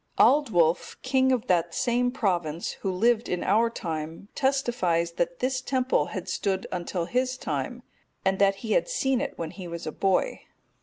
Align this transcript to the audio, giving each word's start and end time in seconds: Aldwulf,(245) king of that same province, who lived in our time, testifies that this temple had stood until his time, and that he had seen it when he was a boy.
Aldwulf,(245) 0.17 1.01
king 1.03 1.31
of 1.31 1.45
that 1.45 1.75
same 1.75 2.11
province, 2.11 2.71
who 2.81 2.91
lived 2.91 3.29
in 3.29 3.43
our 3.43 3.69
time, 3.69 4.29
testifies 4.33 5.11
that 5.11 5.41
this 5.41 5.61
temple 5.61 6.07
had 6.07 6.27
stood 6.27 6.65
until 6.71 7.05
his 7.05 7.37
time, 7.37 7.83
and 8.25 8.39
that 8.39 8.55
he 8.65 8.71
had 8.71 8.89
seen 8.89 9.21
it 9.21 9.37
when 9.37 9.51
he 9.51 9.67
was 9.67 9.85
a 9.85 9.91
boy. 9.91 10.41